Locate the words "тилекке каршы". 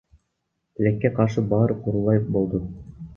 0.79-1.43